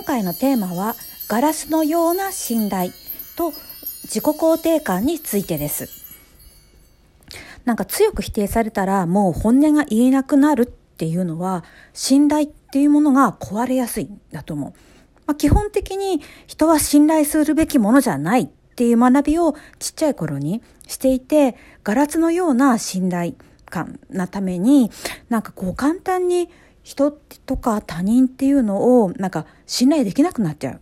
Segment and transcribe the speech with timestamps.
[0.00, 0.96] 今回のテーマは
[1.28, 2.92] ガラスのような信頼
[3.36, 3.52] と
[4.04, 5.90] 自己肯定感についてです。
[7.66, 14.70] なんか強く否定されたらもう本音が言えなくなるっていうのは信頼っていうものが壊れやすいんだと思う、
[15.26, 18.46] まあ、基本的に人は信頼するべきものじゃないっ
[18.76, 23.34] ていう学びをちっちゃい頃にしていてガラスのような信頼
[23.66, 24.90] 感なために
[25.28, 26.48] なんかこう簡単に
[26.82, 30.80] 人とか他人っていうのをなんか信頼できなくなっちゃう。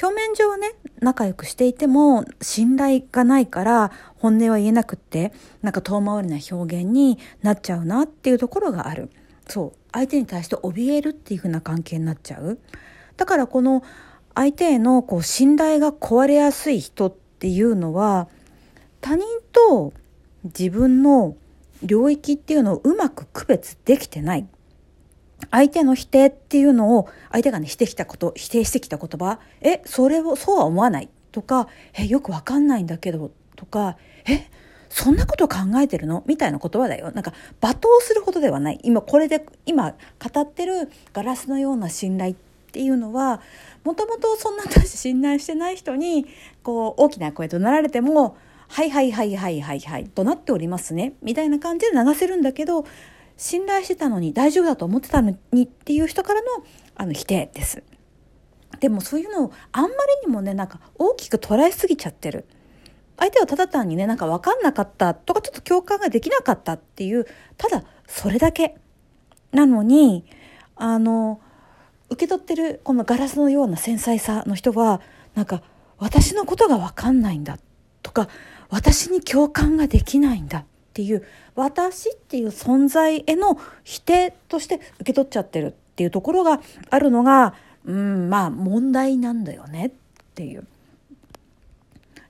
[0.00, 9.10] 表面上はね仲良くしていても信頼がないから本音は言えなくってなんか遠回りな表現になっちゃうなっていうところがある。
[9.48, 9.78] そう。
[9.92, 12.58] 相手に対して怯えるっていう風な関係になっちゃう。
[13.18, 13.82] だからこの
[14.34, 18.28] 相手へのこう信頼が壊れやすい人っていうのは
[19.02, 19.92] 他人と
[20.44, 21.36] 自分の
[21.82, 24.46] 領域っていうのをうまく区別できてない。
[25.52, 34.48] 相手の否定っていうのを相手がねしてきたこと否定してきた言葉えそれをそうは思わないとかえよくわかんないんだけどとかえ
[34.88, 36.22] そんなこと考えてるの？
[36.26, 37.12] みたいな言葉だよ。
[37.12, 38.80] なんか罵倒するほどではない。
[38.82, 42.36] 今これで今語ってるガラスのような信頼っ
[42.72, 43.40] ていうのは
[43.84, 46.26] もともとそんな私信頼してない人に
[46.62, 48.36] こう大きな声となられても
[48.68, 51.14] はいはいはいはいはいはいとなっておりますね。
[51.22, 52.84] みたいな感じで流せるんだけど
[53.36, 56.48] 信頼してたのに大丈夫だと思ってたのにっていう人からの
[56.94, 57.82] あの否定です。
[58.80, 59.94] でもそういうのをあんまり
[60.26, 62.46] にもねなんか大きく捉えすぎちゃってる。
[63.18, 67.26] 相手はただ単にねなんか分かんなかったとかちょっと共感ができなかったっていう
[67.56, 68.76] ただそれだけ
[69.52, 70.24] なのに
[70.76, 71.40] あの
[72.10, 75.00] 受け取ってるこのガラスのような繊細さの人は
[75.34, 75.62] なんか
[75.98, 77.58] 私のことが分かんないんだ
[78.02, 78.28] とか
[78.70, 86.60] 私に共感ができないんだっていう私っていう存在への否定として受け取っちゃってるっていうところが
[86.90, 87.54] あるのが
[87.86, 89.90] うんまあ問題なんだよねっ
[90.34, 90.66] ていう。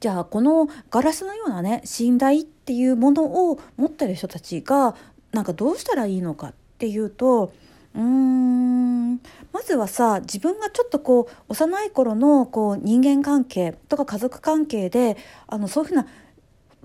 [0.00, 4.94] じゃあこのガラスのようなね信頼っていうものを持ってる人たちが
[5.32, 7.52] なんかどうしたらいいのかっていうと
[7.94, 9.16] うーん
[9.52, 15.16] まずはさ自分がちょっとこう幼い頃のこう人間関係とか家族関係で
[15.46, 16.06] あのそういうふうな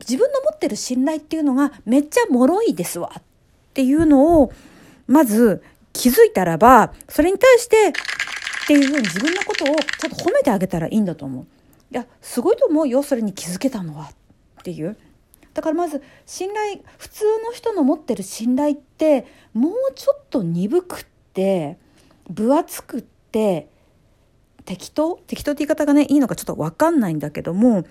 [0.08, 3.22] 自分の持ってる信頼っていうのがめっちゃ脆いですわっ
[3.74, 4.54] ていうのを
[5.08, 7.92] まず気づいたらばそれに対してっ
[8.68, 9.76] ていうふうに自分のことをちょ
[10.08, 11.46] っと褒めてあげたらいいんだと思う。
[11.92, 14.12] いやすごいと思うよそれに気づけたのは
[14.60, 14.98] っていう。
[15.54, 21.78] だからまず信頼普通の人の持ってる信頼ってもうちょっと鈍くって
[22.28, 23.68] 分厚くって
[24.66, 25.20] 適当？
[25.28, 27.86] 適当って言い方がねいいのかちょっと分かんないんだけども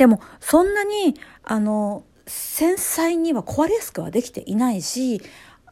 [0.00, 5.20] でもそんなにあの繊細には壊れやすくはできていないし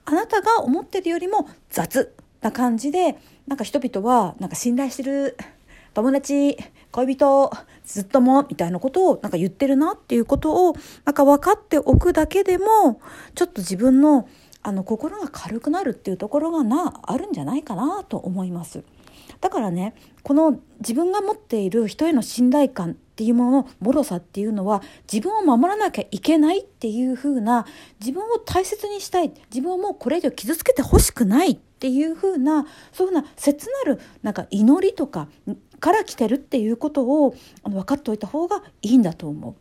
[0.05, 3.17] あなたが思ってるよりも雑な感じで
[3.47, 5.39] なんか人々はなんか信頼してる
[5.95, 6.59] 友達
[6.93, 7.51] 恋人
[7.87, 10.75] ずっともみたいなことをなんか言ってるなっていうことを
[11.07, 13.01] なんか分かっておくだけでも
[13.35, 14.29] ちょっと自分の
[14.63, 18.83] あの心が軽くなるっていうところがなあるんじゃないかなと思います。
[19.41, 24.81] だからねこの自分が持っている人への信頼感っていうものの脆さっていうのは
[25.13, 27.67] 自分を守らなきゃいけないっていう風な
[27.99, 35.27] 自分を大切にしたい自分をもうこれ以上傷つけてほしくないっていう風なそういうふうな切なるなんか祈りとか
[35.81, 37.35] から来てるっていうことを
[37.65, 39.55] 分かっておいた方がいいんだと思う。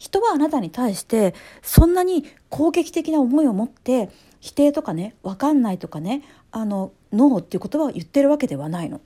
[0.00, 4.10] 人はあなたに対してそんなに攻撃的な思いを持って
[4.40, 9.00] 否定とかね分かんないとかねあのノーっていう言葉を言ってるわけではないの。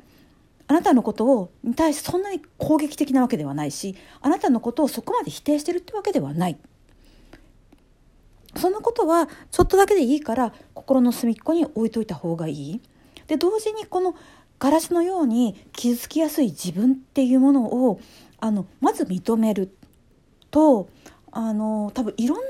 [0.73, 6.59] あなたのことをに対してそんなに攻撃的なわけではないしあなたのことをそこまで否定してるってわけではない。
[8.57, 12.81] そのことはちょっとだけでいいから心の隅っこに置いといた方がいい。
[13.27, 14.15] で同時にこの
[14.59, 18.01] ガラスのように傷つきやすい自分っていうものを
[18.41, 19.77] あのまず認める
[20.51, 20.89] と
[21.33, 22.45] あの多分いろんな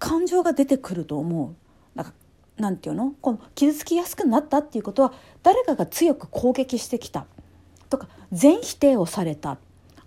[0.00, 1.54] 感情が出てくると思う。
[1.96, 2.12] なんか
[2.58, 3.14] なんていうの？
[3.20, 7.26] この傷つきやすくなったっていうことは誰かが強く攻撃してきた。
[7.88, 9.58] とか全否定をされた。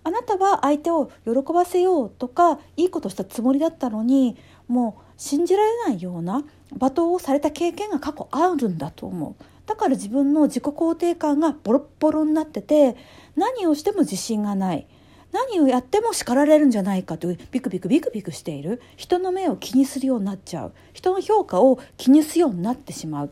[0.03, 4.35] あなたは相手を喜ばせようとかいいことしたつもりだったのに
[4.67, 6.43] もう信じられないような
[6.75, 9.43] 罵倒をされた経験が過去あるんだと思う。
[9.67, 12.97] だから自分の自己肯定感がボロッボロになってて
[13.35, 14.87] 何をしても自信がない。
[15.31, 18.81] 何をやっても叱られるんじゃないかというビクビクビクビクしている。
[18.97, 20.73] 人の目を気にするようになっちゃう。
[20.93, 23.31] 人の評価を気にするようになってしまう。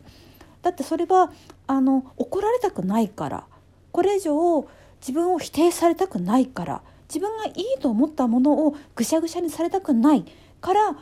[0.62, 1.32] だってそれは
[1.66, 3.46] あの怒られたくないから。
[3.92, 4.66] これ以上
[5.00, 6.82] 自分を否定されたくないから。
[7.08, 10.24] 自分がいいと思ったものをぐしゃぐしゃにされたくない
[10.60, 10.96] から。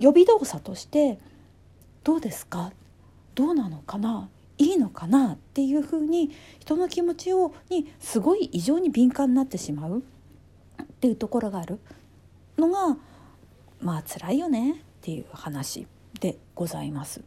[0.00, 1.18] 予備動作として
[2.04, 2.72] 「どうですか？
[3.34, 4.28] どうなのかな？
[4.56, 5.34] いいのかな？
[5.34, 10.02] っていうふうに人の気持ちをにすごい異常に敏感になってしまう。
[10.98, 11.78] っていうところがある
[12.58, 12.96] のが
[13.80, 15.86] まあ辛いよねっていう話
[16.20, 17.22] でございます。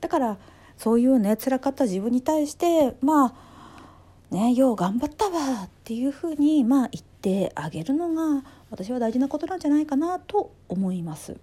[0.00, 0.38] だから
[0.78, 11.36] そういうね辛かった自分に対してまあねよう頑張ったわっていうふうにまあ言ってあげるのが私は大事なことなんじゃないかなと思います。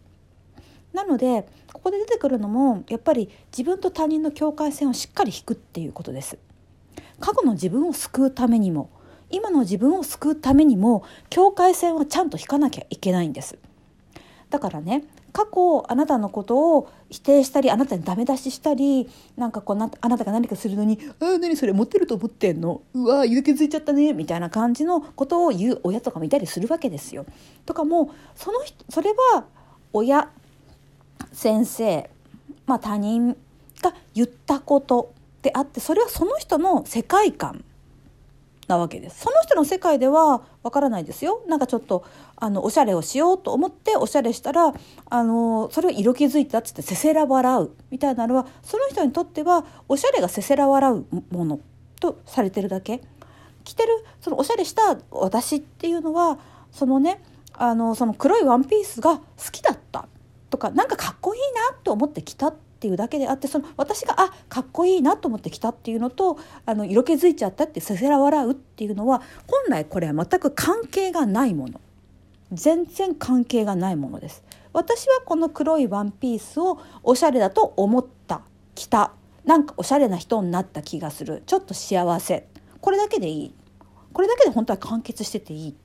[0.93, 6.39] なのでここで出てくるのもやっぱり自分と他人の境界線をしっかり引くっていうことです。
[7.19, 8.89] 過去の自分を救うためにも
[9.31, 13.57] 今の自分を救うためにも境界線をちゃんと引かなきゃいけないんです。
[14.49, 22.81] だからね過去あなたのことを否定したりあなたにダメ出ししたりなんかこうなあなたが何かするのに「あ何それ持ってると思ってんの？
[22.93, 27.25] うわ色気づいちゃったね」みたいな感じのことを言う親とかもいたりするわけですよ。
[27.65, 29.45] とかもそのそれは
[29.93, 30.29] 親
[31.31, 32.09] 先生、
[32.65, 33.37] まあ、他人
[33.81, 37.63] が言ったことであってそれはその人の世界観
[38.71, 39.21] なわけです。
[39.21, 41.43] その人の世界ではわからないですよ。
[41.47, 42.05] なんかちょっと
[42.37, 44.73] あのおしゃれをしようと思っておしゃれしたら
[45.09, 51.59] あのそれを色気づいたっつってせせら笑うみたいなのはその人にとってはおしゃれがせせら笑うもの
[51.99, 53.01] とされてるだけ。
[53.63, 53.89] 着てる
[54.21, 56.39] そのおしゃれした私っていうのは
[56.71, 57.21] そのね
[57.53, 60.07] あのその黒いワンピースが好きだった
[60.49, 61.41] とかなんかかっこいい
[61.71, 71.79] なと思って着たってっていうだけであってその私があかっこいいなと思って着たっていうのとあの色気づいちゃったってせせら笑うっていうのは本来これは全く関係がないもの。
[72.51, 74.43] 全然関係がないものです。
[74.73, 78.41] 私はこの黒いワンピースをおしゃれだと思った
[78.73, 79.13] 着た。
[79.45, 81.43] なんかおしゃれな人になった気がする。
[81.45, 82.47] ちょっと幸せ。
[82.81, 83.53] これだけでいい。
[84.11, 85.75] これだけで本当は完結してていい。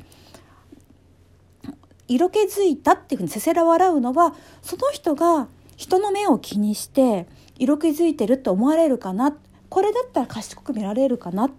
[2.08, 7.26] 色気づいたっていうふうにせせら笑うのはその人が人の目を気にして
[7.58, 9.37] 色気づいてるって思われるかな？
[9.69, 11.50] これだったら賢く見られるかな？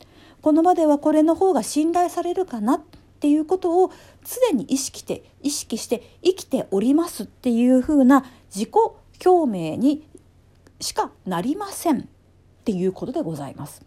[0.42, 2.76] この場ではこれの方が信頼されるかな？
[2.76, 2.82] っ
[3.20, 3.92] ていうことを
[4.52, 8.70] 常に意識して意識して生きておりますっていうふうな自己
[9.26, 10.08] 表明に
[10.80, 12.02] しかなりません。
[12.02, 12.04] っ
[12.64, 13.82] ていうことでございます。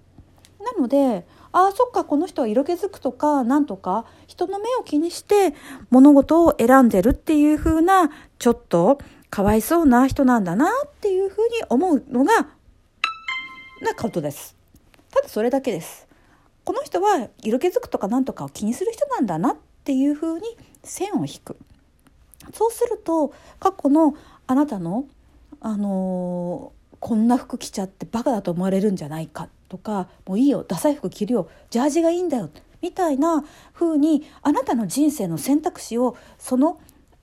[0.59, 5.55] なのでああそっかこの人は色気づくとかなんとか人の目を気にして
[5.91, 9.01] 物事を選んでるっていう風なちょっと
[9.31, 12.49] かわいそうな人なんだなっていう風に思うのが
[13.81, 14.57] なことです。
[15.11, 16.09] ただそれだけです。
[16.65, 21.57] この人は色気づくとかなんとかを気にする人なんだなっていう風に線を引く。
[22.53, 24.15] そうすると過去の
[24.47, 25.05] あなたの
[25.61, 32.51] あのー、こんな服着ちゃってバカだと思われるんじゃないかとかもういいよダサい服着るよジャージがいいんだよ
[32.81, 33.45] みたいな
[33.75, 36.81] 風にあなたの人生の選択肢をその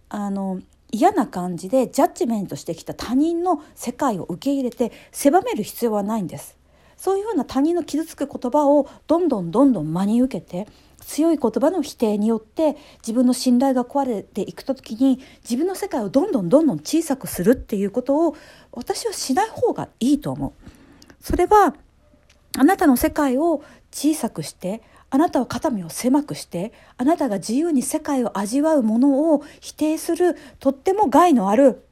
[0.10, 0.62] あの
[0.92, 6.58] 嫌な感じでジャッジメントしてきた他人の世界を受け入れて狭める必要はないんです。
[6.96, 10.68] そういうふうな他人の傷つく言葉をどんどんどんどん真に受けて
[11.00, 18.36] 強い言葉の否定によって自分の信頼が壊れていく時に自分の世界をどんどんどんどん小さくするっていうことを
[18.72, 20.54] 私はしない方がいいと思う。
[21.22, 21.76] それは
[22.58, 31.84] あなたの世界を小さくしてあなたは肩身を狭くしてあなたが自由に世界を味わうものを否定するとっても害のある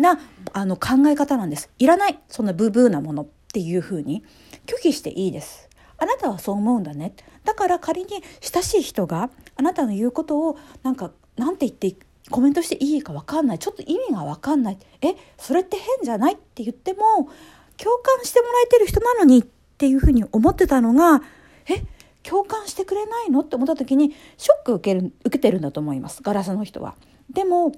[0.00, 0.18] な
[0.52, 1.70] あの考え方なんです。
[1.78, 4.24] いらないそんなブーブーなものっていうふうに
[4.66, 5.68] 拒否していいです。
[5.98, 7.14] あなたはそう思うんだね。
[7.44, 8.08] だから仮に
[8.40, 11.96] 親しい人があなたの言うことをなんかなんて言って
[12.30, 17.28] コメントしていいか分かんないちょっと意味が分かんないえそれって変じゃないって言っても
[17.76, 21.22] 共感してもらえてる人なのにっていうふうに思ってたのが
[21.68, 21.82] え
[22.24, 23.40] 共感してくれないの？
[23.40, 26.22] って思った時にショック受ける受けてるんだと思います。
[26.22, 26.96] ガラスの人は。
[27.30, 27.72] でも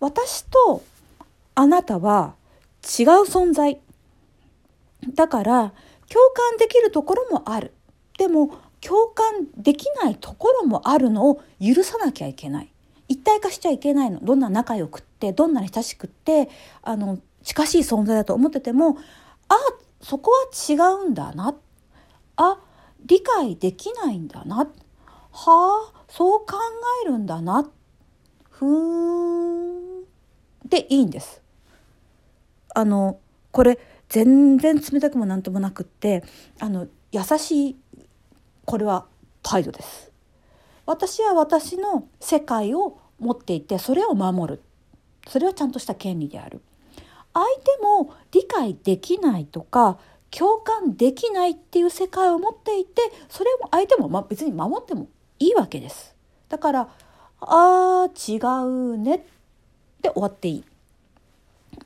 [0.00, 0.82] 私と
[1.54, 2.34] あなたは
[2.82, 3.80] 違う存在。
[5.14, 5.72] だから
[6.08, 7.74] 共感できるところもある。
[8.18, 12.72] でも共感できないところもあるのを許さなきゃいけない。
[13.08, 14.20] 一体化しちゃいけないの。
[14.20, 16.48] どんな仲良くってどんなに親しくって
[16.82, 18.98] あの近しい存在だと思ってても
[19.48, 19.54] あ
[20.00, 20.74] そこは違
[21.04, 21.56] うんだな。
[22.36, 22.60] あ
[23.04, 26.56] 理解できないんだなはあそう考
[27.04, 27.70] えるんだな
[28.50, 30.04] ふーん
[30.64, 31.40] でいいんです。
[32.74, 33.18] あの
[33.50, 33.78] これ
[34.08, 36.24] 全然冷たくもなんともなくって
[36.58, 37.76] あの優しい
[38.64, 39.06] これは
[39.42, 40.10] 態度です。
[40.86, 44.62] 私は私の世界を持っていてそれを守る
[45.26, 46.60] それはちゃんとした権利である。
[47.34, 47.44] 相
[47.76, 49.98] 手も理解できないとか
[50.30, 55.08] 共感できないっていう世界を持っていてそれも相手もま別に守っても
[55.38, 56.14] いいわけです。
[56.48, 56.88] だから
[57.40, 59.20] あー違うねっ
[60.02, 60.64] て終わっていい。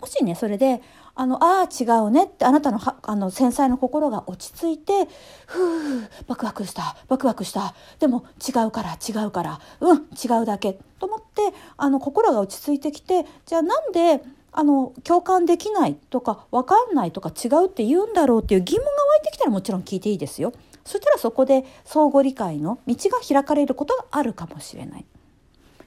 [0.00, 0.82] もしねそれで
[1.14, 5.08] あのああ違うねってあなたのあの繊細な心が落ち着いて
[5.46, 11.42] ふうワクワクしたワクワクしたでも違うから違うからうん違うだけと思って
[11.76, 14.22] あの心が落ち着いてきてじゃあなんで
[14.52, 20.52] あの共感できないとか分かんないとか違うって言うんだろうっていう疑問が湧いてきたらもちろん聞いていいですよ。
[20.84, 25.06] そしたらそこで相互理解の道が開かれることがあるかもしれない。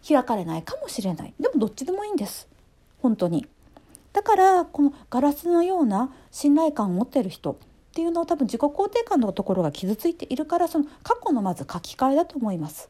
[0.07, 1.33] 開かれないかもしれない。
[1.39, 2.47] でもどっちでもいいんです。
[3.01, 3.47] 本当に。
[4.13, 7.55] だからこのガラスのような信頼感を持ってる人っ
[7.93, 12.89] ていうのは多分自己肯定感のところが傷ついているからその過去のまず書き換えだと思います。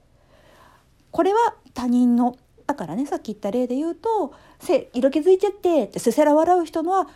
[1.12, 4.34] これは他人のだからねさっき言った例で言うと
[4.94, 7.08] 「色気づいちゃって」ってせせら笑う人のは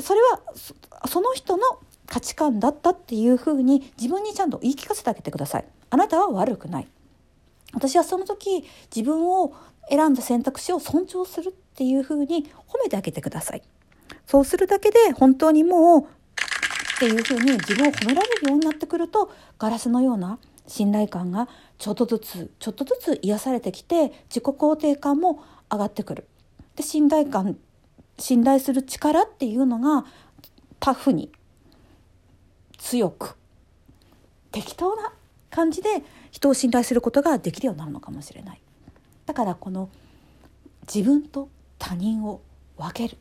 [0.00, 0.40] それは
[1.08, 1.62] その人の
[2.06, 5.64] 価値観だったっていうふうに自分にちゃんと言い聞かせてあげてください。
[5.90, 6.88] あなたは悪くない。
[7.74, 9.54] 私はその時自分を
[9.90, 13.62] 選んだ選択肢を尊重するっていうふうに褒めてあげてください。
[14.26, 16.04] そうするだけで本当にもうっ
[16.98, 20.38] ていうふうに自分を褒められるようになってくるとガラスのような
[20.68, 21.48] 信頼感が
[21.78, 26.28] ちょっとずつちょっとずつ癒されてきて自己肯定感も上がってくる。
[26.76, 27.56] で信頼感
[28.18, 30.04] 信頼する力っていうのが
[30.78, 31.32] タフに
[32.76, 33.36] 強く
[34.52, 35.12] 適当な
[35.50, 38.60] 感じで人を信頼することができるようになるのかもしれない。
[39.26, 39.88] だからこの
[40.92, 41.48] 自分と
[41.78, 42.40] 他人を
[42.76, 43.18] 分ける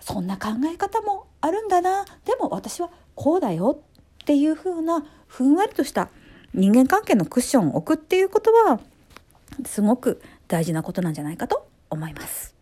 [0.00, 3.82] そんな考え方もあるんだなでも私はこうだよ
[4.22, 6.10] っていうふうなふんわりとした
[6.52, 8.80] 人間関係のクッションを置くっていうことは
[9.64, 12.54] すごく大事なことなんじゃないかと思います。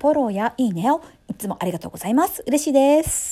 [0.00, 2.44] フォローやいいねをいつもありがとうございます。
[2.46, 3.29] 嬉しいです。